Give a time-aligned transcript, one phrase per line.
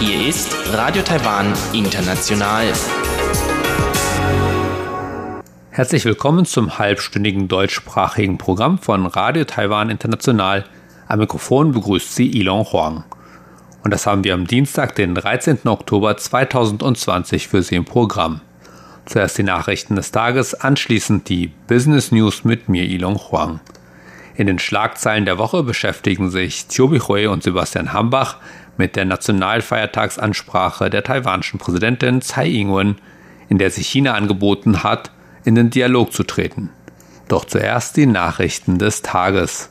[0.00, 2.66] Hier ist Radio Taiwan International.
[5.70, 10.66] Herzlich willkommen zum halbstündigen deutschsprachigen Programm von Radio Taiwan International.
[11.06, 13.04] Am Mikrofon begrüßt Sie Ilon Huang.
[13.82, 15.60] Und das haben wir am Dienstag, den 13.
[15.64, 18.42] Oktober 2020 für Sie im Programm.
[19.08, 23.60] Zuerst die Nachrichten des Tages, anschließend die Business News mit mir, Ilong Huang.
[24.36, 28.36] In den Schlagzeilen der Woche beschäftigen sich Thiobi Hui und Sebastian Hambach
[28.76, 32.96] mit der Nationalfeiertagsansprache der taiwanischen Präsidentin Tsai Ing-wen,
[33.48, 35.10] in der sich China angeboten hat,
[35.42, 36.68] in den Dialog zu treten.
[37.28, 39.70] Doch zuerst die Nachrichten des Tages.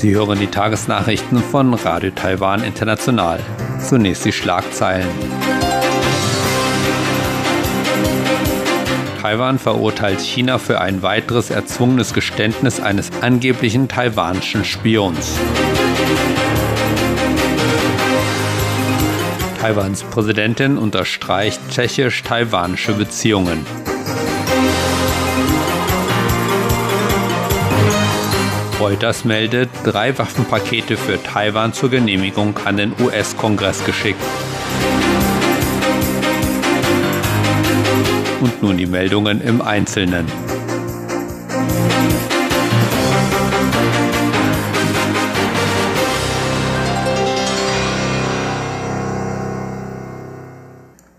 [0.00, 3.38] Sie hören die Tagesnachrichten von Radio Taiwan International.
[3.82, 5.08] Zunächst die Schlagzeilen.
[9.20, 15.38] Taiwan verurteilt China für ein weiteres erzwungenes Geständnis eines angeblichen taiwanischen Spions.
[19.60, 23.66] Taiwans Präsidentin unterstreicht tschechisch-taiwanische Beziehungen.
[28.80, 34.18] Reuters meldet, drei Waffenpakete für Taiwan zur Genehmigung an den US-Kongress geschickt.
[38.40, 40.24] Und nun die Meldungen im Einzelnen.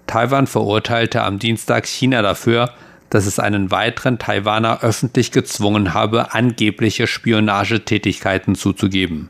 [0.08, 2.72] Taiwan verurteilte am Dienstag China dafür,
[3.12, 9.30] dass es einen weiteren Taiwaner öffentlich gezwungen habe, angebliche Spionagetätigkeiten zuzugeben.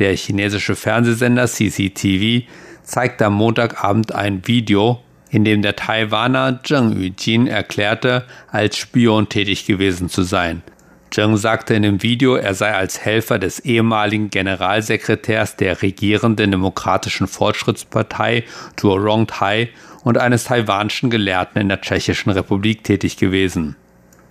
[0.00, 2.48] Der chinesische Fernsehsender CCTV
[2.82, 9.66] zeigte am Montagabend ein Video, in dem der Taiwaner Zheng Yujin erklärte, als Spion tätig
[9.66, 10.62] gewesen zu sein.
[11.10, 17.26] Zheng sagte in dem Video, er sei als Helfer des ehemaligen Generalsekretärs der regierenden Demokratischen
[17.26, 18.44] Fortschrittspartei
[18.76, 19.68] Zhuo Rongtai
[20.04, 23.76] und eines taiwanischen Gelehrten in der Tschechischen Republik tätig gewesen.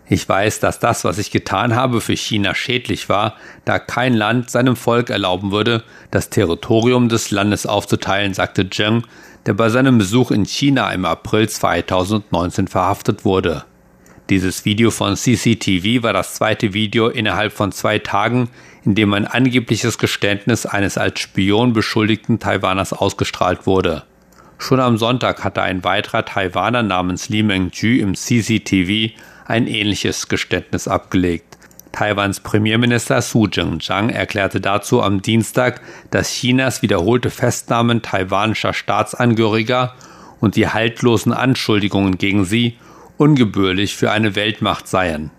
[0.08, 4.50] Ich weiß, dass das, was ich getan habe, für China schädlich war, da kein Land
[4.50, 9.04] seinem Volk erlauben würde, das Territorium des Landes aufzuteilen, sagte Zheng,
[9.46, 13.64] der bei seinem Besuch in China im April 2019 verhaftet wurde.
[14.30, 18.50] Dieses Video von CCTV war das zweite Video innerhalb von zwei Tagen,
[18.84, 24.04] in dem ein angebliches Geständnis eines als Spion beschuldigten Taiwaners ausgestrahlt wurde.
[24.62, 29.12] Schon am Sonntag hatte ein weiterer Taiwaner namens Li Mengju im CCTV
[29.48, 31.58] ein ähnliches Geständnis abgelegt.
[31.92, 39.96] Taiwans Premierminister Su Jing-chang erklärte dazu am Dienstag, dass Chinas wiederholte Festnahmen taiwanischer Staatsangehöriger
[40.40, 42.78] und die haltlosen Anschuldigungen gegen sie
[43.18, 45.32] ungebührlich für eine Weltmacht seien.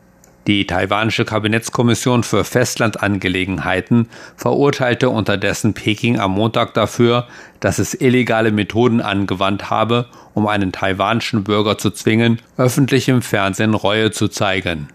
[0.48, 7.28] Die taiwanische Kabinettskommission für Festlandangelegenheiten verurteilte unterdessen Peking am Montag dafür,
[7.60, 13.74] dass es illegale Methoden angewandt habe, um einen taiwanischen Bürger zu zwingen, öffentlich im Fernsehen
[13.74, 14.88] Reue zu zeigen.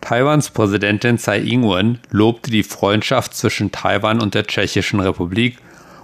[0.00, 5.58] Taiwans Präsidentin Tsai Ing-wen lobte die Freundschaft zwischen Taiwan und der Tschechischen Republik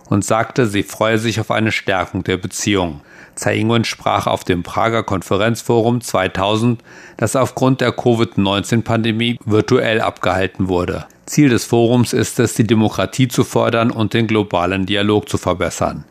[0.09, 3.03] und sagte, sie freue sich auf eine Stärkung der Beziehung.
[3.35, 6.83] Tsai Ing-wen sprach auf dem Prager Konferenzforum 2000,
[7.17, 11.07] das aufgrund der Covid-19-Pandemie virtuell abgehalten wurde.
[11.27, 16.05] Ziel des Forums ist es, die Demokratie zu fördern und den globalen Dialog zu verbessern.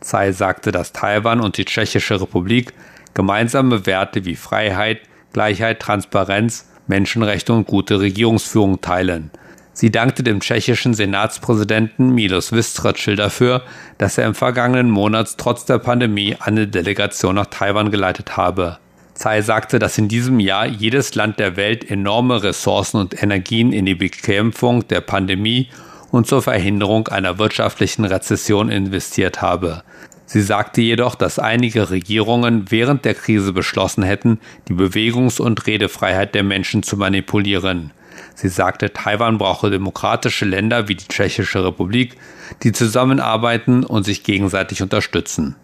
[0.00, 2.72] Tsai sagte, dass Taiwan und die Tschechische Republik
[3.14, 5.00] gemeinsame Werte wie Freiheit,
[5.32, 9.30] Gleichheit, Transparenz, Menschenrechte und gute Regierungsführung teilen.
[9.74, 13.62] Sie dankte dem tschechischen Senatspräsidenten Milos Vystrčil dafür,
[13.98, 18.78] dass er im vergangenen Monat trotz der Pandemie eine Delegation nach Taiwan geleitet habe.
[19.14, 23.86] Tsai sagte, dass in diesem Jahr jedes Land der Welt enorme Ressourcen und Energien in
[23.86, 25.68] die Bekämpfung der Pandemie
[26.10, 29.82] und zur Verhinderung einer wirtschaftlichen Rezession investiert habe.
[30.26, 34.38] Sie sagte jedoch, dass einige Regierungen während der Krise beschlossen hätten,
[34.68, 37.90] die Bewegungs- und Redefreiheit der Menschen zu manipulieren.
[38.34, 42.16] Sie sagte, Taiwan brauche demokratische Länder wie die Tschechische Republik,
[42.62, 45.56] die zusammenarbeiten und sich gegenseitig unterstützen.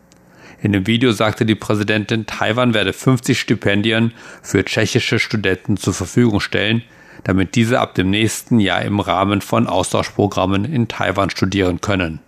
[0.61, 4.13] In dem Video sagte die Präsidentin, Taiwan werde 50 Stipendien
[4.43, 6.83] für tschechische Studenten zur Verfügung stellen,
[7.25, 12.21] damit diese ab dem nächsten Jahr im Rahmen von Austauschprogrammen in Taiwan studieren können.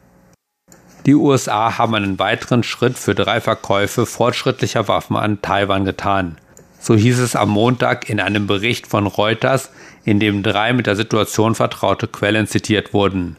[1.06, 6.36] Die USA haben einen weiteren Schritt für drei Verkäufe fortschrittlicher Waffen an Taiwan getan.
[6.80, 9.70] So hieß es am Montag in einem Bericht von Reuters,
[10.04, 13.36] in dem drei mit der Situation vertraute Quellen zitiert wurden.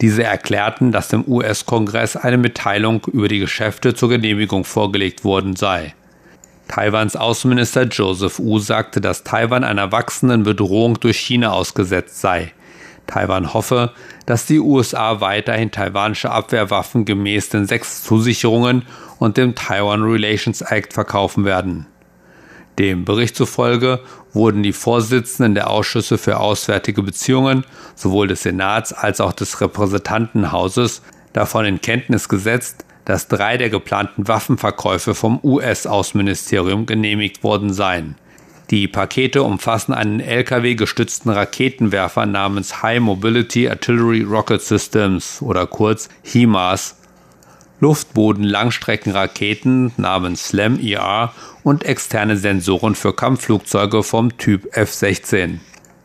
[0.00, 5.94] Diese erklärten, dass dem US-Kongress eine Mitteilung über die Geschäfte zur Genehmigung vorgelegt worden sei.
[6.68, 12.52] Taiwans Außenminister Joseph Wu sagte, dass Taiwan einer wachsenden Bedrohung durch China ausgesetzt sei.
[13.06, 13.92] Taiwan hoffe,
[14.24, 18.82] dass die USA weiterhin taiwanische Abwehrwaffen gemäß den sechs Zusicherungen
[19.18, 21.86] und dem Taiwan Relations Act verkaufen werden.
[22.78, 24.00] Dem Bericht zufolge
[24.32, 31.02] wurden die Vorsitzenden der Ausschüsse für Auswärtige Beziehungen sowohl des Senats als auch des Repräsentantenhauses
[31.32, 38.16] davon in Kenntnis gesetzt, dass drei der geplanten Waffenverkäufe vom US-Außenministerium genehmigt worden seien.
[38.70, 46.96] Die Pakete umfassen einen LKW-gestützten Raketenwerfer namens High Mobility Artillery Rocket Systems oder kurz HIMARS,
[47.80, 51.32] Luftboden-Langstreckenraketen namens SLAM-IR
[51.62, 55.58] und externe Sensoren für Kampfflugzeuge vom Typ F-16.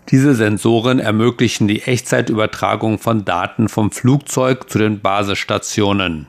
[0.10, 6.28] Diese Sensoren ermöglichen die Echtzeitübertragung von Daten vom Flugzeug zu den Basisstationen.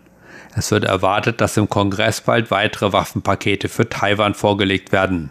[0.55, 5.31] Es wird erwartet, dass im Kongress bald weitere Waffenpakete für Taiwan vorgelegt werden.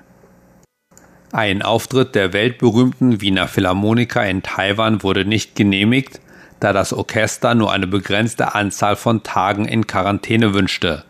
[1.32, 6.20] Ein Auftritt der weltberühmten Wiener Philharmoniker in Taiwan wurde nicht genehmigt,
[6.60, 11.04] da das Orchester nur eine begrenzte Anzahl von Tagen in Quarantäne wünschte.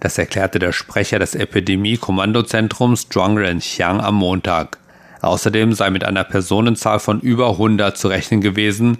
[0.00, 4.78] Das erklärte der Sprecher des Epidemie-Kommandozentrums Zhuang Renxiang am Montag.
[5.20, 8.98] Außerdem sei mit einer Personenzahl von über 100 zu rechnen gewesen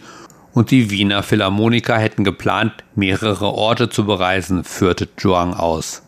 [0.53, 6.03] und die Wiener Philharmoniker hätten geplant, mehrere Orte zu bereisen, führte Zhuang aus.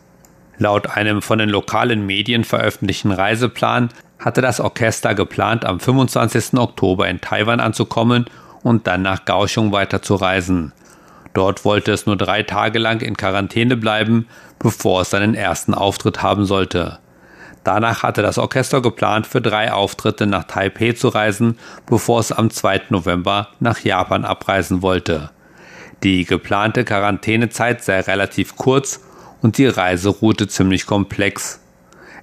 [0.59, 3.89] Laut einem von den lokalen Medien veröffentlichten Reiseplan
[4.19, 6.53] hatte das Orchester geplant, am 25.
[6.59, 8.25] Oktober in Taiwan anzukommen
[8.63, 10.73] und dann nach Kaohsiung weiterzureisen.
[11.33, 14.27] Dort wollte es nur drei Tage lang in Quarantäne bleiben,
[14.59, 16.99] bevor es seinen ersten Auftritt haben sollte.
[17.63, 22.49] Danach hatte das Orchester geplant, für drei Auftritte nach Taipei zu reisen, bevor es am
[22.49, 22.83] 2.
[22.89, 25.29] November nach Japan abreisen wollte.
[26.03, 28.99] Die geplante Quarantänezeit sei relativ kurz
[29.41, 31.61] und die Reiseroute ziemlich komplex.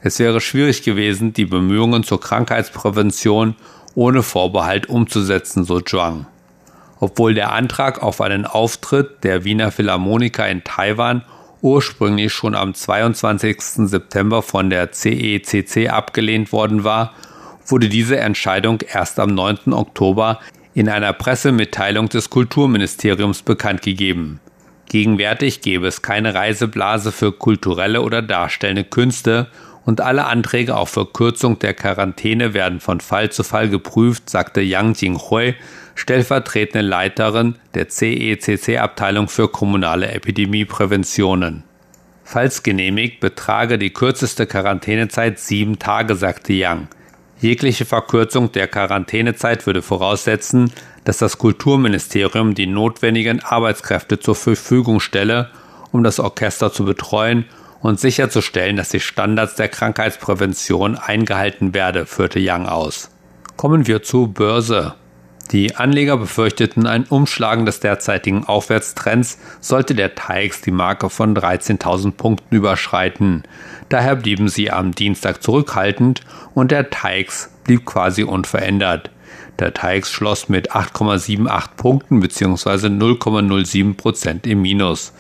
[0.03, 3.57] Es wäre schwierig gewesen, die Bemühungen zur Krankheitsprävention
[3.95, 6.27] ohne Vorbehalt umzusetzen, so Zhuang.
[7.01, 11.25] Obwohl der Antrag auf einen Auftritt der Wiener Philharmoniker in Taiwan
[11.63, 13.89] ursprünglich schon am 22.
[13.89, 17.13] September von der CECC e abgelehnt worden war,
[17.67, 19.73] wurde diese Entscheidung erst am 9.
[19.73, 20.41] Oktober
[20.75, 24.41] in einer Pressemitteilung des Kulturministeriums bekannt gegeben.
[24.87, 29.47] Gegenwärtig gäbe es keine Reiseblase für kulturelle oder darstellende Künste
[29.85, 34.95] und alle Anträge auf Verkürzung der Quarantäne werden von Fall zu Fall geprüft, sagte Yang
[35.01, 35.55] Jinghui,
[35.95, 41.65] stellvertretende Leiterin der CECC-Abteilung für kommunale Epidemiepräventionen.
[42.25, 46.89] Falls genehmigt, betrage die kürzeste Quarantänezeit sieben Tage, sagte Yang.
[47.41, 50.73] Jegliche Verkürzung der Quarantänezeit würde voraussetzen,
[51.05, 55.51] dass das Kulturministerium die notwendigen Arbeitskräfte zur Verfügung stelle,
[55.91, 57.47] um das Orchester zu betreuen
[57.81, 63.11] und sicherzustellen, dass die Standards der Krankheitsprävention eingehalten werde, führte Young aus.
[63.57, 64.95] Kommen wir zur Börse.
[65.53, 72.13] Die Anleger befürchteten ein Umschlagen des derzeitigen Aufwärtstrends, sollte der TAIX die Marke von 13.000
[72.13, 73.43] Punkten überschreiten.
[73.89, 76.21] Daher blieben sie am Dienstag zurückhaltend
[76.55, 79.11] und der TAIX blieb quasi unverändert.
[79.59, 82.87] Der TAIX schloss mit 8,78 Punkten bzw.
[82.87, 85.13] 0,07 Prozent im Minus.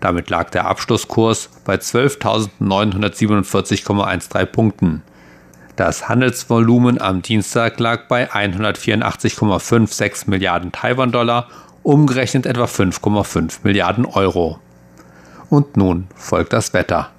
[0.00, 5.02] Damit lag der Abschlusskurs bei 12.947,13 Punkten.
[5.76, 11.46] Das Handelsvolumen am Dienstag lag bei 184,56 Milliarden Taiwan-Dollar,
[11.82, 14.58] umgerechnet etwa 5,5 Milliarden Euro.
[15.48, 17.10] Und nun folgt das Wetter.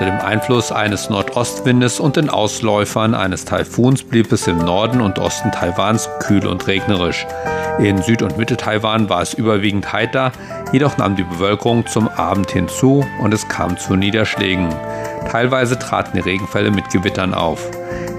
[0.00, 5.18] Unter dem Einfluss eines Nordostwindes und den Ausläufern eines Taifuns blieb es im Norden und
[5.18, 7.26] Osten Taiwans kühl und regnerisch.
[7.78, 10.32] In Süd- und Mitte-Taiwan war es überwiegend heiter,
[10.72, 14.70] jedoch nahm die Bewölkung zum Abend hinzu und es kam zu Niederschlägen.
[15.30, 17.68] Teilweise traten die Regenfälle mit Gewittern auf.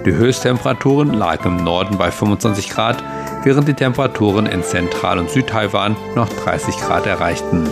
[0.05, 3.03] Die Höchsttemperaturen lagen im Norden bei 25 Grad,
[3.43, 7.67] während die Temperaturen in Zentral- und Südtaiwan noch 30 Grad erreichten.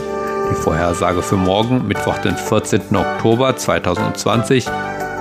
[0.50, 2.96] Die Vorhersage für morgen, Mittwoch, den 14.
[2.96, 4.66] Oktober 2020.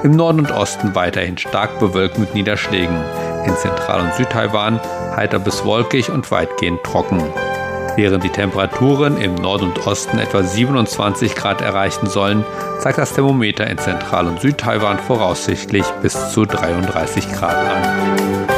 [0.02, 2.96] Im Norden und Osten weiterhin stark bewölkt mit Niederschlägen.
[3.44, 4.80] In Zentral- und Südtaiwan
[5.16, 7.22] heiter bis wolkig und weitgehend trocken.
[7.96, 12.44] Während die Temperaturen im Nord- und Osten etwa 27 Grad erreichen sollen,
[12.78, 18.57] zeigt das Thermometer in Zentral- und Südtaiwan voraussichtlich bis zu 33 Grad an.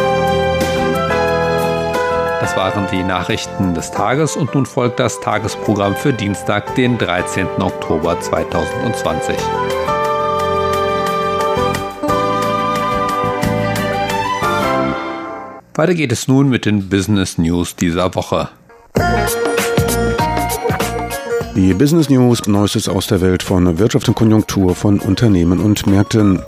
[2.50, 7.46] Das waren die Nachrichten des Tages und nun folgt das Tagesprogramm für Dienstag, den 13.
[7.60, 9.36] Oktober 2020.
[15.76, 18.48] Weiter geht es nun mit den Business News dieser Woche.
[21.54, 26.42] Die Business News, Neuestes aus der Welt von Wirtschaft und Konjunktur von Unternehmen und Märkten.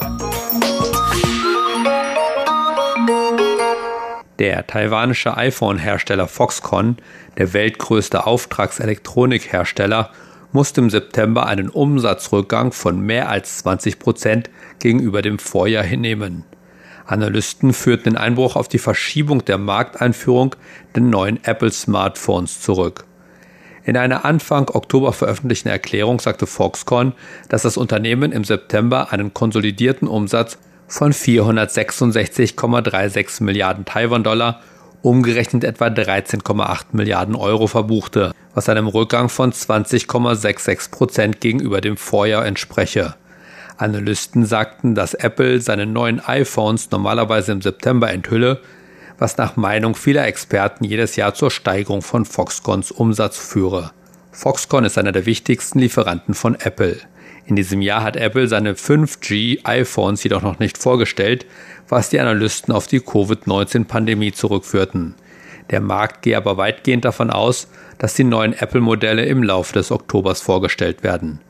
[4.42, 6.96] Der taiwanische iPhone-Hersteller Foxconn,
[7.38, 10.10] der weltgrößte Auftragselektronikhersteller,
[10.50, 16.42] musste im September einen Umsatzrückgang von mehr als 20 Prozent gegenüber dem Vorjahr hinnehmen.
[17.06, 20.56] Analysten führten den Einbruch auf die Verschiebung der Markteinführung
[20.96, 23.04] der neuen Apple-Smartphones zurück.
[23.84, 27.12] In einer Anfang Oktober veröffentlichten Erklärung sagte Foxconn,
[27.48, 30.58] dass das Unternehmen im September einen konsolidierten Umsatz
[30.92, 34.60] von 466,36 Milliarden Taiwan-Dollar,
[35.00, 42.44] umgerechnet etwa 13,8 Milliarden Euro verbuchte, was einem Rückgang von 20,66 Prozent gegenüber dem Vorjahr
[42.44, 43.14] entspreche.
[43.78, 48.60] Analysten sagten, dass Apple seine neuen iPhones normalerweise im September enthülle,
[49.16, 53.92] was nach Meinung vieler Experten jedes Jahr zur Steigerung von Foxconns Umsatz führe.
[54.30, 56.98] Foxconn ist einer der wichtigsten Lieferanten von Apple.
[57.44, 61.46] In diesem Jahr hat Apple seine 5G iPhones jedoch noch nicht vorgestellt,
[61.88, 65.14] was die Analysten auf die Covid-19-Pandemie zurückführten.
[65.70, 67.68] Der Markt gehe aber weitgehend davon aus,
[67.98, 71.40] dass die neuen Apple-Modelle im Laufe des Oktobers vorgestellt werden.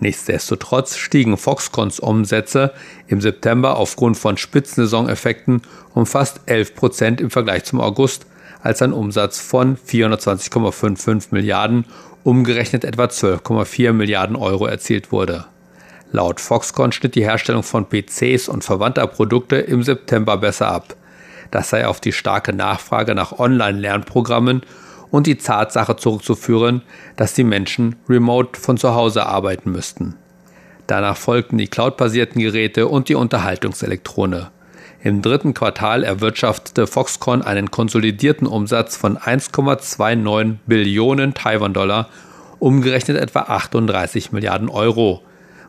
[0.00, 2.72] Nichtsdestotrotz stiegen Foxconns Umsätze
[3.06, 5.62] im September aufgrund von Spitzensaisoneffekten
[5.94, 8.26] um fast 11 Prozent im Vergleich zum August,
[8.62, 11.84] als ein Umsatz von 420,55 Milliarden
[12.24, 15.46] umgerechnet etwa 12,4 Milliarden Euro erzielt wurde.
[16.12, 20.96] Laut Foxconn schnitt die Herstellung von PCs und verwandter Produkte im September besser ab.
[21.50, 24.62] Das sei auf die starke Nachfrage nach Online-Lernprogrammen
[25.10, 26.82] und die Tatsache zurückzuführen,
[27.16, 30.16] dass die Menschen remote von zu Hause arbeiten müssten.
[30.86, 34.50] Danach folgten die cloudbasierten Geräte und die Unterhaltungselektrone.
[35.02, 42.10] Im dritten Quartal erwirtschaftete Foxconn einen konsolidierten Umsatz von 1,29 Billionen Taiwan-Dollar,
[42.58, 45.22] umgerechnet etwa 38 Milliarden Euro,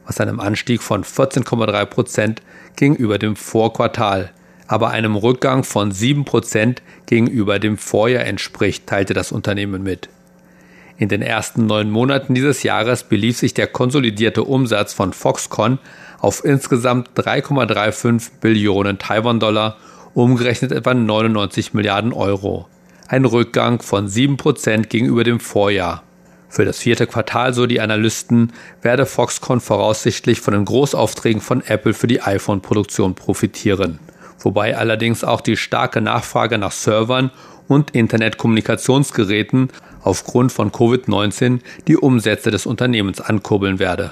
[0.06, 2.42] was einem Anstieg von 14,3 Prozent
[2.76, 4.32] gegenüber dem Vorquartal,
[4.68, 10.10] aber einem Rückgang von 7 Prozent gegenüber dem Vorjahr entspricht, teilte das Unternehmen mit.
[10.98, 15.80] In den ersten neun Monaten dieses Jahres belief sich der konsolidierte Umsatz von Foxconn
[16.22, 19.76] auf insgesamt 3,35 Billionen Taiwan-Dollar,
[20.14, 22.68] umgerechnet etwa 99 Milliarden Euro.
[23.08, 26.04] Ein Rückgang von 7% gegenüber dem Vorjahr.
[26.48, 31.94] Für das vierte Quartal, so die Analysten, werde Foxconn voraussichtlich von den Großaufträgen von Apple
[31.94, 34.00] für die iPhone-Produktion profitieren.
[34.40, 37.32] Wobei allerdings auch die starke Nachfrage nach Servern
[37.68, 39.70] und Internetkommunikationsgeräten
[40.04, 44.12] aufgrund von Covid-19 die Umsätze des Unternehmens ankurbeln werde.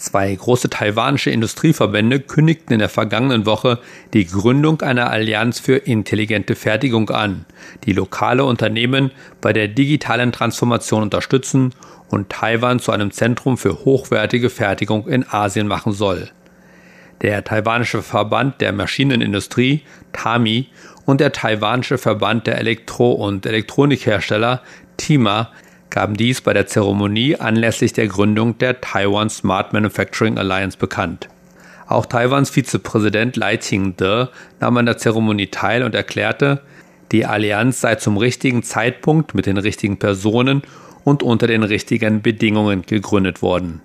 [0.00, 3.80] Zwei große taiwanische Industrieverbände kündigten in der vergangenen Woche
[4.14, 7.44] die Gründung einer Allianz für intelligente Fertigung an,
[7.84, 9.10] die lokale Unternehmen
[9.42, 11.74] bei der digitalen Transformation unterstützen
[12.08, 16.30] und Taiwan zu einem Zentrum für hochwertige Fertigung in Asien machen soll.
[17.20, 19.82] Der taiwanische Verband der Maschinenindustrie,
[20.14, 20.68] TAMI,
[21.04, 24.62] und der taiwanische Verband der Elektro- und Elektronikhersteller,
[24.96, 25.50] TIMA,
[25.90, 31.28] gaben dies bei der Zeremonie anlässlich der Gründung der Taiwan Smart Manufacturing Alliance bekannt.
[31.86, 34.28] Auch Taiwans Vizepräsident Lai Ching-de
[34.60, 36.62] nahm an der Zeremonie teil und erklärte,
[37.10, 40.62] die Allianz sei zum richtigen Zeitpunkt mit den richtigen Personen
[41.02, 43.80] und unter den richtigen Bedingungen gegründet worden.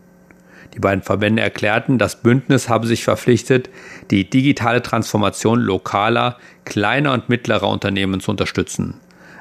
[0.75, 3.69] Die beiden Verbände erklärten, das Bündnis habe sich verpflichtet,
[4.12, 8.95] die digitale Transformation lokaler, kleiner und mittlerer Unternehmen zu unterstützen.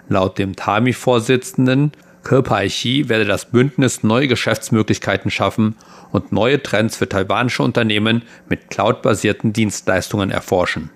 [0.09, 1.93] Laut dem TAMI-Vorsitzenden
[2.25, 5.77] Ke werde das Bündnis neue Geschäftsmöglichkeiten schaffen
[6.11, 10.91] und neue Trends für taiwanische Unternehmen mit cloudbasierten Dienstleistungen erforschen.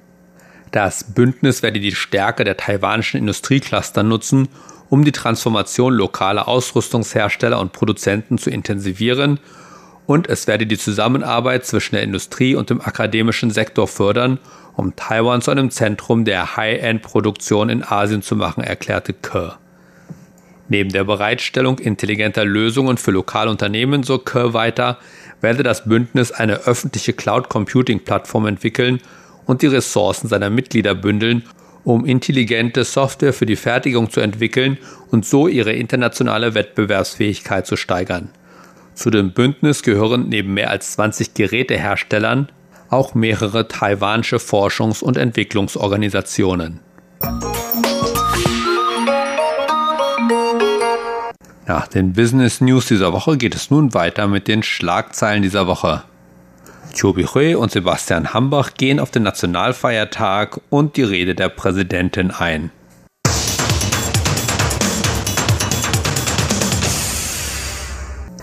[0.70, 4.48] Das Bündnis werde die Stärke der taiwanischen Industriecluster nutzen,
[4.90, 9.38] um die Transformation lokaler Ausrüstungshersteller und Produzenten zu intensivieren
[10.08, 14.38] und es werde die Zusammenarbeit zwischen der Industrie und dem akademischen Sektor fördern,
[14.74, 19.56] um Taiwan zu einem Zentrum der High-End-Produktion in Asien zu machen, erklärte Ke.
[20.68, 24.98] Neben der Bereitstellung intelligenter Lösungen für lokale Unternehmen, so Kerr weiter,
[25.40, 29.00] werde das Bündnis eine öffentliche Cloud Computing Plattform entwickeln
[29.46, 31.44] und die Ressourcen seiner Mitglieder bündeln,
[31.84, 34.76] um intelligente Software für die Fertigung zu entwickeln
[35.10, 38.28] und so ihre internationale Wettbewerbsfähigkeit zu steigern.
[38.94, 42.50] Zu dem Bündnis gehören neben mehr als 20 Geräteherstellern
[42.90, 46.80] auch mehrere taiwanische Forschungs- und Entwicklungsorganisationen.
[51.68, 56.02] Nach den Business News dieser Woche geht es nun weiter mit den Schlagzeilen dieser Woche.
[56.98, 62.70] Chobi Hui und Sebastian Hambach gehen auf den Nationalfeiertag und die Rede der Präsidentin ein.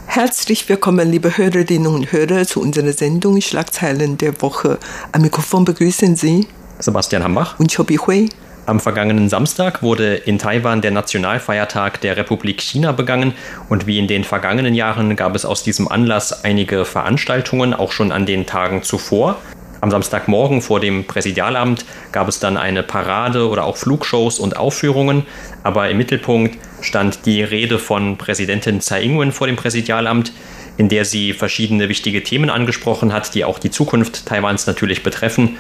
[0.06, 4.78] Herzlich willkommen, liebe Hörerinnen und Hörer, zu unserer Sendung Schlagzeilen der Woche.
[5.14, 6.46] Am Mikrofon begrüßen Sie
[6.78, 8.30] Sebastian Hambach und Chobi Hui.
[8.68, 13.34] Am vergangenen Samstag wurde in Taiwan der Nationalfeiertag der Republik China begangen.
[13.70, 18.12] Und wie in den vergangenen Jahren gab es aus diesem Anlass einige Veranstaltungen, auch schon
[18.12, 19.38] an den Tagen zuvor.
[19.82, 25.28] Am Samstagmorgen vor dem Präsidialamt gab es dann eine Parade oder auch Flugshows und Aufführungen,
[25.62, 30.32] aber im Mittelpunkt stand die Rede von Präsidentin Tsai Ing-wen vor dem Präsidialamt,
[30.78, 35.56] in der sie verschiedene wichtige Themen angesprochen hat, die auch die Zukunft Taiwans natürlich betreffen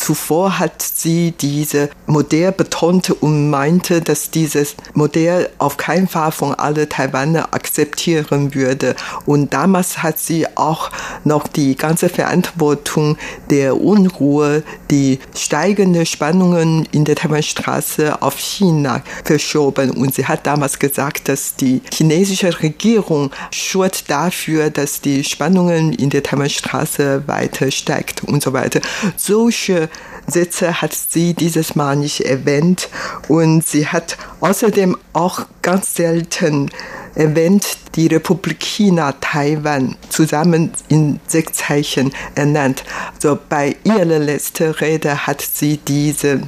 [0.00, 6.54] Zuvor hat sie diese Modell betont und meinte, dass dieses Modell auf keinen Fall von
[6.54, 8.96] allen Taiwaner akzeptieren würde.
[9.26, 10.90] Und damals hat sie auch
[11.24, 13.18] noch die ganze Verantwortung
[13.50, 19.90] der Unruhe, die steigenden Spannungen in der Taiwanstraße auf China verschoben.
[19.90, 26.10] Und sie hat damals gesagt, dass die chinesische Regierung schuld dafür, dass die Spannungen in
[26.10, 28.80] der Taiwanstraße weiter steigt und so weiter.
[29.16, 29.88] Solche
[30.26, 32.88] Sätze hat sie dieses Mal nicht erwähnt
[33.28, 36.70] und sie hat außerdem auch ganz selten
[37.14, 42.84] erwähnt die Republik China Taiwan zusammen in sechs Zeichen ernannt.
[43.18, 46.42] So bei ihrer letzten Rede hat sie diese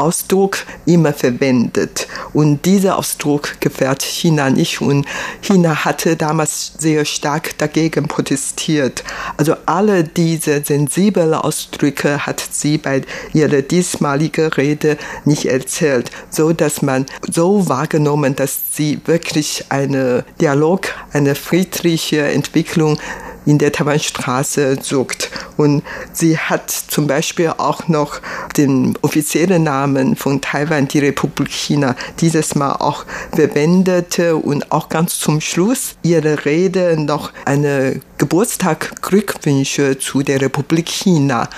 [0.00, 2.08] Ausdruck immer verwendet.
[2.32, 4.80] Und dieser Ausdruck gefällt China nicht.
[4.80, 5.06] Und
[5.42, 9.04] China hatte damals sehr stark dagegen protestiert.
[9.36, 16.82] Also alle diese sensiblen Ausdrücke hat sie bei ihrer diesmaligen Rede nicht erzählt, so dass
[16.82, 22.98] man so wahrgenommen, dass sie wirklich eine Dialog, eine friedliche Entwicklung
[23.46, 25.30] in der Taiwanstraße sucht.
[25.56, 28.20] Und sie hat zum Beispiel auch noch
[28.56, 35.18] den offiziellen Namen von Taiwan, die Republik China, dieses Mal auch verwendet und auch ganz
[35.18, 41.48] zum Schluss ihre Rede noch eine Geburtstag Glückwünsche zu der Republik China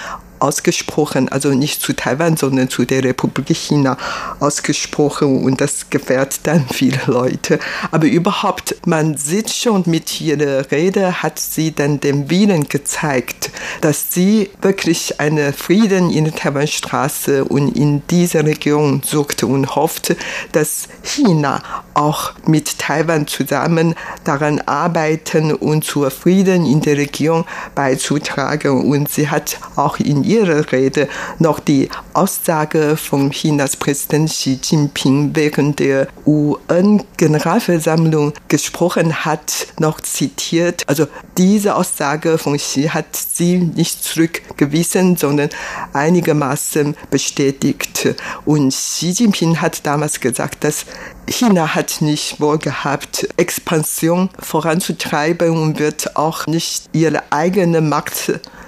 [0.42, 3.96] ausgesprochen, also nicht zu Taiwan, sondern zu der Republik China
[4.40, 7.58] ausgesprochen und das gefällt dann viele Leute.
[7.90, 13.50] Aber überhaupt, man sieht schon mit ihrer Rede hat sie dann den Willen gezeigt,
[13.80, 20.16] dass sie wirklich einen Frieden in der Taiwanstraße und in dieser Region sucht und hofft,
[20.52, 21.62] dass China
[21.94, 28.90] auch mit Taiwan zusammen daran arbeiten und zur Frieden in der Region beizutragen.
[28.90, 35.32] Und sie hat auch in ihrer Rede noch die Aussage von Chinas Präsident Xi Jinping
[35.34, 40.84] während der UN-Generalversammlung gesprochen hat, noch zitiert.
[40.86, 45.50] Also diese Aussage von Xi hat sie nicht zurückgewiesen, sondern
[45.92, 48.14] einigermaßen bestätigt.
[48.46, 50.86] Und Xi Jinping hat damals gesagt, dass
[51.28, 57.82] China hat nicht vorgehabt, Expansion voranzutreiben und wird auch nicht ihre eigene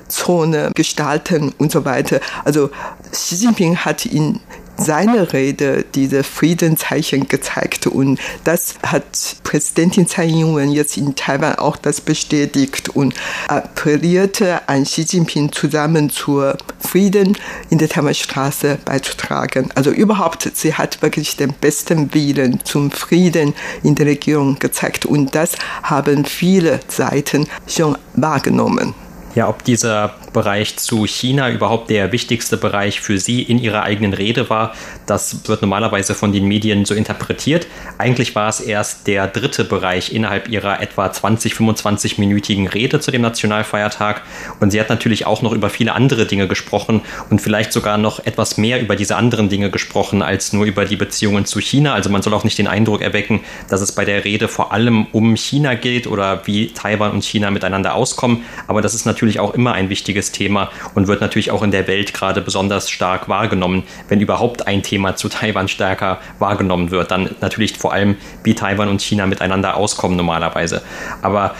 [0.04, 2.20] Marktzone gestalten und so weiter.
[2.44, 2.70] Also
[3.10, 4.40] Xi Jinping hat in
[4.76, 9.04] seine Rede diese Friedenszeichen gezeigt und das hat
[9.44, 13.14] Präsidentin Tsai Ing-wen jetzt in Taiwan auch das bestätigt und
[13.46, 17.38] appellierte an Xi Jinping zusammen zur Frieden
[17.70, 19.70] in der Taiwanstraße beizutragen.
[19.76, 25.36] Also überhaupt, sie hat wirklich den besten Willen zum Frieden in der Regierung gezeigt und
[25.36, 25.52] das
[25.84, 29.03] haben viele Seiten schon wahrgenommen.
[29.34, 34.12] Ja, ob dieser Bereich zu China überhaupt der wichtigste Bereich für Sie in Ihrer eigenen
[34.12, 34.74] Rede war.
[35.06, 37.66] Das wird normalerweise von den Medien so interpretiert.
[37.98, 43.22] Eigentlich war es erst der dritte Bereich innerhalb Ihrer etwa 20, 25-minütigen Rede zu dem
[43.22, 44.22] Nationalfeiertag.
[44.60, 48.24] Und sie hat natürlich auch noch über viele andere Dinge gesprochen und vielleicht sogar noch
[48.24, 51.94] etwas mehr über diese anderen Dinge gesprochen als nur über die Beziehungen zu China.
[51.94, 55.06] Also man soll auch nicht den Eindruck erwecken, dass es bei der Rede vor allem
[55.10, 58.44] um China geht oder wie Taiwan und China miteinander auskommen.
[58.68, 61.86] Aber das ist natürlich auch immer ein wichtiges Thema und wird natürlich auch in der
[61.86, 63.84] Welt gerade besonders stark wahrgenommen.
[64.08, 68.88] Wenn überhaupt ein Thema zu Taiwan stärker wahrgenommen wird, dann natürlich vor allem, wie Taiwan
[68.88, 70.82] und China miteinander auskommen normalerweise.
[71.22, 71.54] Aber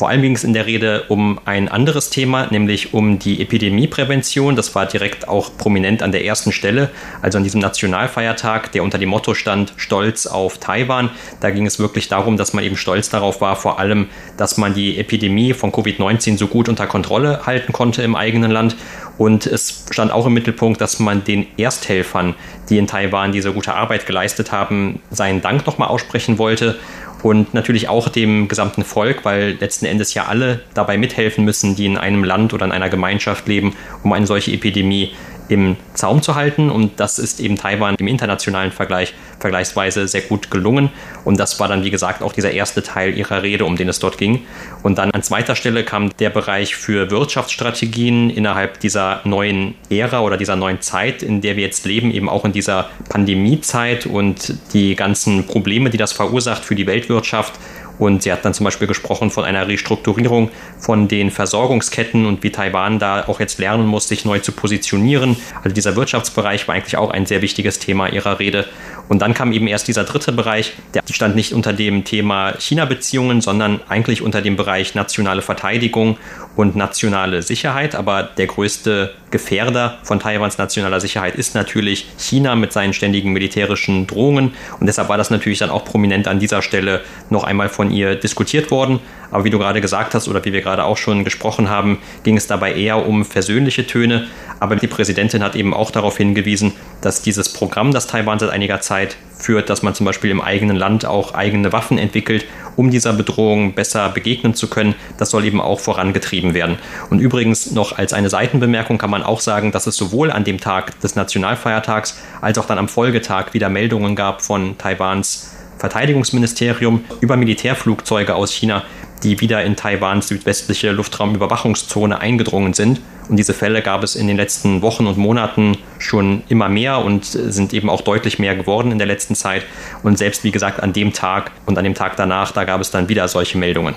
[0.00, 4.56] vor allem ging es in der Rede um ein anderes Thema, nämlich um die Epidemieprävention.
[4.56, 6.88] Das war direkt auch prominent an der ersten Stelle,
[7.20, 11.10] also an diesem Nationalfeiertag, der unter dem Motto stand Stolz auf Taiwan.
[11.40, 14.08] Da ging es wirklich darum, dass man eben stolz darauf war, vor allem,
[14.38, 18.76] dass man die Epidemie von Covid-19 so gut unter Kontrolle halten konnte im eigenen Land.
[19.18, 22.36] Und es stand auch im Mittelpunkt, dass man den Ersthelfern,
[22.70, 26.78] die in Taiwan diese gute Arbeit geleistet haben, seinen Dank nochmal aussprechen wollte
[27.22, 31.86] und natürlich auch dem gesamten Volk, weil letzten Endes ja alle dabei mithelfen müssen, die
[31.86, 35.12] in einem Land oder in einer Gemeinschaft leben, um eine solche Epidemie
[35.50, 36.70] im Zaum zu halten.
[36.70, 40.90] Und das ist eben Taiwan im internationalen Vergleich vergleichsweise sehr gut gelungen.
[41.24, 43.98] Und das war dann, wie gesagt, auch dieser erste Teil ihrer Rede, um den es
[43.98, 44.42] dort ging.
[44.82, 50.36] Und dann an zweiter Stelle kam der Bereich für Wirtschaftsstrategien innerhalb dieser neuen Ära oder
[50.36, 54.94] dieser neuen Zeit, in der wir jetzt leben, eben auch in dieser Pandemiezeit und die
[54.94, 57.54] ganzen Probleme, die das verursacht für die Weltwirtschaft
[58.00, 62.50] und sie hat dann zum Beispiel gesprochen von einer Restrukturierung von den Versorgungsketten und wie
[62.50, 65.36] Taiwan da auch jetzt lernen muss, sich neu zu positionieren.
[65.62, 68.64] Also dieser Wirtschaftsbereich war eigentlich auch ein sehr wichtiges Thema ihrer Rede.
[69.08, 73.42] Und dann kam eben erst dieser dritte Bereich, der stand nicht unter dem Thema China-Beziehungen,
[73.42, 76.16] sondern eigentlich unter dem Bereich nationale Verteidigung
[76.56, 77.94] und nationale Sicherheit.
[77.94, 84.06] Aber der größte Gefährder von Taiwans nationaler Sicherheit ist natürlich China mit seinen ständigen militärischen
[84.06, 84.54] Drohungen.
[84.80, 88.16] Und deshalb war das natürlich dann auch prominent an dieser Stelle noch einmal von ihr
[88.16, 89.00] diskutiert worden.
[89.30, 92.36] Aber wie du gerade gesagt hast oder wie wir gerade auch schon gesprochen haben, ging
[92.36, 94.26] es dabei eher um versöhnliche Töne.
[94.58, 98.80] Aber die Präsidentin hat eben auch darauf hingewiesen, dass dieses Programm, das Taiwan seit einiger
[98.80, 102.44] Zeit führt, dass man zum Beispiel im eigenen Land auch eigene Waffen entwickelt,
[102.76, 104.94] um dieser Bedrohung besser begegnen zu können.
[105.18, 106.78] Das soll eben auch vorangetrieben werden.
[107.08, 110.60] Und übrigens noch als eine Seitenbemerkung kann man auch sagen, dass es sowohl an dem
[110.60, 117.36] Tag des Nationalfeiertags als auch dann am Folgetag wieder Meldungen gab von Taiwans Verteidigungsministerium über
[117.38, 118.84] Militärflugzeuge aus China,
[119.22, 123.00] die wieder in Taiwans südwestliche Luftraumüberwachungszone eingedrungen sind.
[123.28, 127.24] Und diese Fälle gab es in den letzten Wochen und Monaten schon immer mehr und
[127.24, 129.64] sind eben auch deutlich mehr geworden in der letzten Zeit.
[130.02, 132.90] Und selbst wie gesagt an dem Tag und an dem Tag danach, da gab es
[132.90, 133.94] dann wieder solche Meldungen.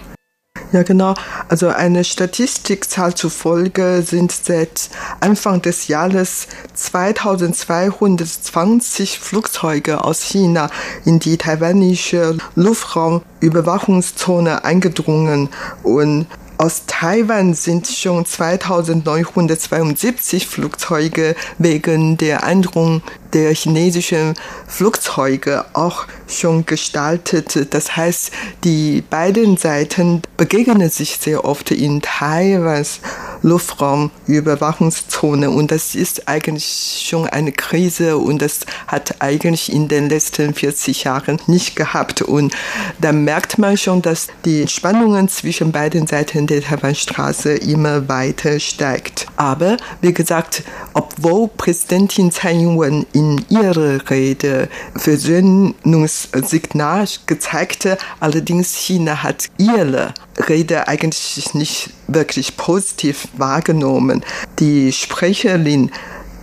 [0.74, 1.13] Ja, genau.
[1.50, 4.89] Also eine Statistikzahl zufolge sind seit
[5.20, 10.72] Anfang des Jahres 2220 Flugzeuge aus China
[11.06, 15.50] in die taiwanische Luftraumüberwachungszone eingedrungen
[15.84, 16.26] und
[16.58, 23.02] aus Taiwan sind schon 2972 Flugzeuge wegen der Eindrung
[23.34, 24.36] der chinesischen
[24.68, 27.74] Flugzeuge auch schon gestaltet.
[27.74, 28.32] Das heißt,
[28.63, 33.00] die beiden Seiten begegnen sich sehr oft in Taiwans
[33.44, 40.54] Luftraumüberwachungszone und das ist eigentlich schon eine Krise und das hat eigentlich in den letzten
[40.54, 42.56] 40 Jahren nicht gehabt und
[43.02, 49.27] da merkt man schon, dass die Spannungen zwischen beiden Seiten der Taiwanstraße immer weiter steigt.
[49.36, 59.49] Aber wie gesagt, obwohl Präsidentin Tsai Ing-wen in ihrer Rede Versöhnungssignal gezeigte, allerdings China hat
[59.58, 60.13] ihre
[60.49, 64.23] Rede eigentlich nicht wirklich positiv wahrgenommen.
[64.60, 65.91] Die Sprecherin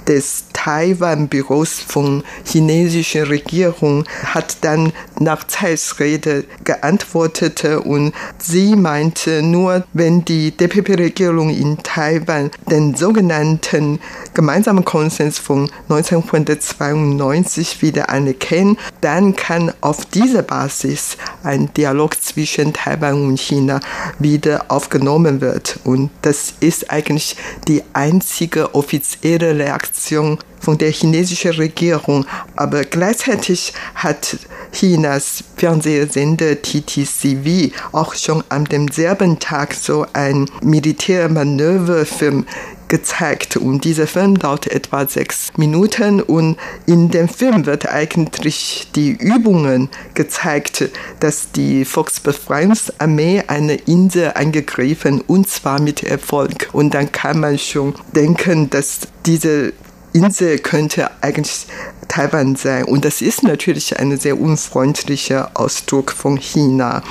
[0.07, 9.85] des Taiwan-Büros von chinesischer Regierung hat dann nach Zeis Rede geantwortet und sie meinte, nur
[9.93, 14.01] wenn die DPP-Regierung in Taiwan den sogenannten
[14.35, 23.27] gemeinsamen Konsens von 1992 wieder anerkennt, dann kann auf dieser Basis ein Dialog zwischen Taiwan
[23.27, 23.81] und China
[24.19, 25.79] wieder aufgenommen wird.
[25.85, 27.37] Und das ist eigentlich
[27.69, 32.27] die einzige offizielle Reaktion von der chinesischen Regierung.
[32.57, 34.37] Aber gleichzeitig hat
[34.73, 42.47] Chinas Fernsehsender TTCV auch schon am demselben Tag so ein Militärmanöverfilm
[42.91, 49.13] gezeigt und dieser Film dauert etwa sechs Minuten und in dem Film wird eigentlich die
[49.13, 57.41] Übungen gezeigt, dass die Volksbefreiungsarmee eine Insel angegriffen und zwar mit Erfolg und dann kann
[57.41, 59.73] man schon denken, dass diese
[60.13, 61.67] Insel könnte eigentlich
[62.09, 62.85] Taiwan sein.
[62.85, 67.03] Und das ist natürlich ein sehr unfreundlicher Ausdruck von China.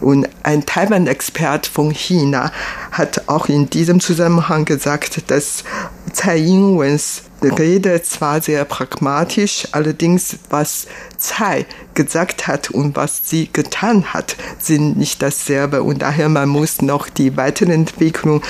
[0.00, 2.50] Und ein Taiwan-Expert von China
[2.90, 5.64] hat auch in diesem Zusammenhang gesagt, dass
[6.12, 10.86] Tsai Ing-wens Rede zwar sehr pragmatisch, allerdings was
[11.18, 16.82] Tsai gesagt hat und was sie getan hat, sind nicht dasselbe und daher man muss
[16.82, 18.42] noch die weitere Entwicklung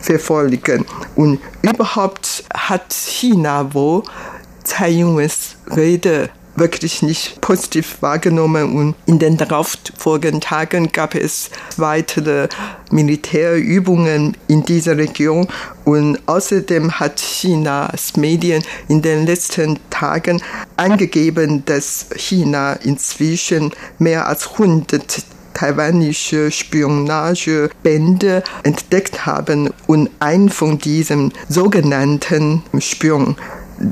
[0.00, 0.86] verfolgen.
[1.16, 4.04] Und überhaupt hat China wo
[4.64, 8.76] Tsai Ing-wens Rede wirklich nicht positiv wahrgenommen.
[8.76, 12.48] Und in den darauffolgenden Tagen gab es weitere
[12.90, 15.48] Militärübungen in dieser Region.
[15.84, 20.40] Und außerdem hat Chinas Medien in den letzten Tagen
[20.76, 29.70] angegeben, dass China inzwischen mehr als 100 taiwanische Spionagebände entdeckt haben.
[29.86, 33.36] Und ein von diesen sogenannten Spion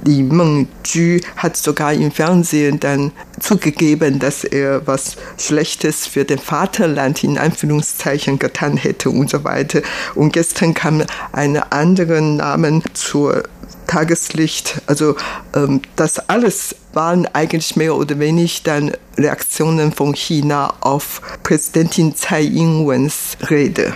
[0.05, 7.25] Li Mengju hat sogar im Fernsehen dann zugegeben, dass er was Schlechtes für den Vaterland
[7.25, 9.81] in Anführungszeichen getan hätte und so weiter.
[10.15, 13.45] Und gestern kam ein anderer Name zur
[13.87, 14.83] Tageslicht.
[14.87, 15.17] Also
[15.55, 22.43] ähm, das alles waren eigentlich mehr oder weniger dann Reaktionen von China auf Präsidentin Tsai
[22.43, 23.95] Ing-wens Rede.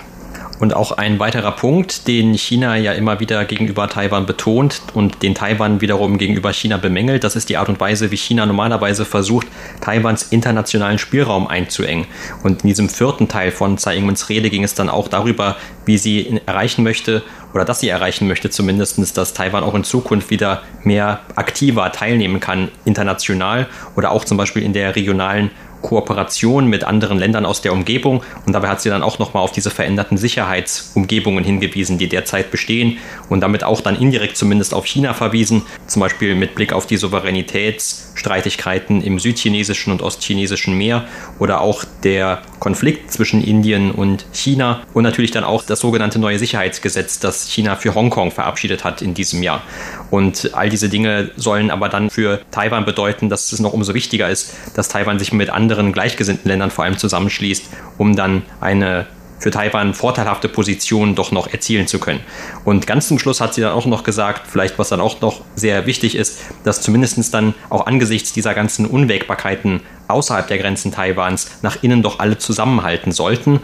[0.63, 5.35] Und auch ein weiterer Punkt, den China ja immer wieder gegenüber Taiwan betont und den
[5.35, 9.49] Taiwan wiederum gegenüber China bemängelt, das ist die Art und Weise, wie China normalerweise versucht,
[9.81, 12.07] Taiwans internationalen Spielraum einzuengen.
[12.45, 15.99] Und in diesem vierten Teil von Tsai Ing-wens Rede ging es dann auch darüber, wie
[15.99, 20.63] sie erreichen möchte, oder dass sie erreichen möchte zumindest, dass Taiwan auch in Zukunft wieder
[20.85, 25.51] mehr aktiver teilnehmen kann, international oder auch zum Beispiel in der regionalen
[25.83, 28.23] Kooperation mit anderen Ländern aus der Umgebung.
[28.47, 32.99] Und dabei hat sie dann auch nochmal auf diese veränderten Sicherheitsumgebungen hingewiesen, die derzeit bestehen
[33.29, 36.97] und damit auch dann indirekt zumindest auf China verwiesen, zum Beispiel mit Blick auf die
[36.97, 41.05] Souveränitätsstreitigkeiten im südchinesischen und ostchinesischen Meer
[41.39, 46.39] oder auch der Konflikt zwischen Indien und China und natürlich dann auch das sogenannte neue
[46.39, 49.63] Sicherheitsgesetz, das China für Hongkong verabschiedet hat in diesem Jahr.
[50.11, 54.31] Und all diese Dinge sollen aber dann für Taiwan bedeuten, dass es noch umso wichtiger
[54.31, 57.65] ist, dass Taiwan sich mit anderen anderen gleichgesinnten Ländern vor allem zusammenschließt,
[57.99, 59.07] um dann eine
[59.39, 62.21] für Taiwan vorteilhafte Position doch noch erzielen zu können.
[62.65, 65.41] Und ganz zum Schluss hat sie dann auch noch gesagt, vielleicht was dann auch noch
[65.57, 71.51] sehr wichtig ist, dass zumindest dann auch angesichts dieser ganzen Unwägbarkeiten außerhalb der Grenzen Taiwans
[71.63, 73.61] nach innen doch alle zusammenhalten sollten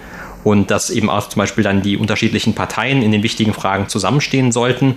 [0.48, 4.50] und dass eben auch zum Beispiel dann die unterschiedlichen Parteien in den wichtigen Fragen zusammenstehen
[4.50, 4.94] sollten.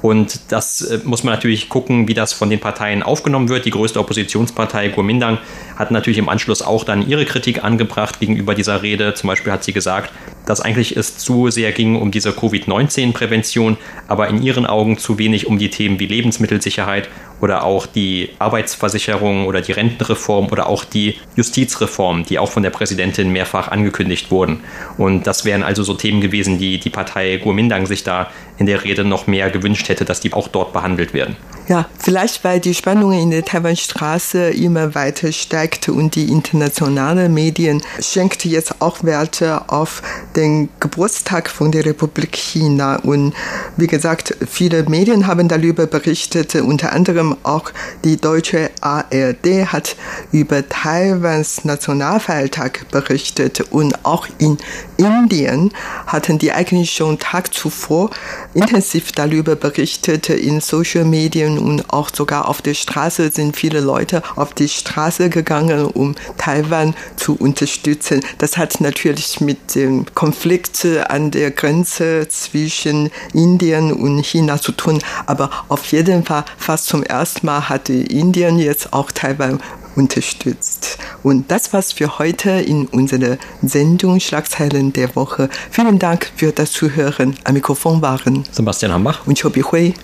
[0.00, 3.66] Und das äh, muss man natürlich gucken, wie das von den Parteien aufgenommen wird.
[3.66, 5.36] Die größte Oppositionspartei, Kuomintang,
[5.76, 9.12] hat natürlich im Anschluss auch dann ihre Kritik angebracht gegenüber dieser Rede.
[9.12, 10.10] Zum Beispiel hat sie gesagt,
[10.46, 13.76] dass eigentlich es zu sehr ging um diese Covid-19-Prävention,
[14.08, 17.10] aber in ihren Augen zu wenig um die Themen wie Lebensmittelsicherheit
[17.44, 22.70] oder auch die Arbeitsversicherung oder die Rentenreform oder auch die Justizreform, die auch von der
[22.70, 24.60] Präsidentin mehrfach angekündigt wurden.
[24.96, 28.82] Und das wären also so Themen gewesen, die die Partei Guomindang sich da in der
[28.82, 31.36] Rede noch mehr gewünscht hätte, dass die auch dort behandelt werden.
[31.66, 37.82] Ja, vielleicht weil die Spannungen in der Taiwanstraße immer weiter steigt und die internationalen Medien
[38.00, 40.02] schenkt jetzt auch Werte auf
[40.36, 42.96] den Geburtstag von der Republik China.
[42.96, 43.32] Und
[43.78, 47.72] wie gesagt, viele Medien haben darüber berichtet, unter anderem auch
[48.04, 49.96] die deutsche ARD hat
[50.32, 54.58] über Taiwans Nationalfeiertag berichtet und auch in
[54.96, 55.72] Indien
[56.06, 58.10] hatten die eigentlich schon Tag zuvor
[58.54, 64.22] intensiv darüber berichtet in Social Medien und auch sogar auf der Straße sind viele Leute
[64.36, 68.20] auf die Straße gegangen, um Taiwan zu unterstützen.
[68.38, 75.00] Das hat natürlich mit dem Konflikt an der Grenze zwischen Indien und China zu tun,
[75.26, 79.60] aber auf jeden Fall fast zum ersten Mal hat Indien jetzt auch Taiwan
[79.96, 80.98] unterstützt.
[81.22, 85.48] Und das war's für heute in unserer Sendung Schlagzeilen der Woche.
[85.70, 87.36] Vielen Dank für das Zuhören.
[87.44, 89.94] Am Mikrofon waren Sebastian Hambach und Chobi Hui.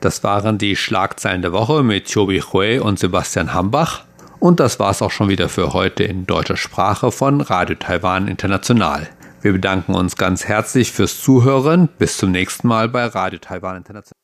[0.00, 4.04] Das waren die Schlagzeilen der Woche mit Chobi Hui und Sebastian Hambach.
[4.40, 9.08] Und das war's auch schon wieder für heute in deutscher Sprache von Radio Taiwan International.
[9.42, 11.88] Wir bedanken uns ganz herzlich fürs Zuhören.
[11.98, 14.19] Bis zum nächsten Mal bei Radio Taiwan International.